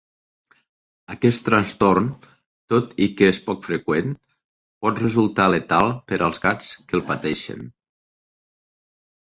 Aquest 1.15 1.43
trastorn, 1.49 2.07
tot 2.75 2.97
i 3.07 3.09
que 3.19 3.29
poc 3.51 3.61
freqüent, 3.67 4.17
pot 4.87 5.05
resultar 5.05 5.47
letal 5.57 5.95
per 6.13 6.21
als 6.29 6.45
gats 6.49 6.75
que 6.89 7.01
el 7.01 7.09
pateixen. 7.13 7.67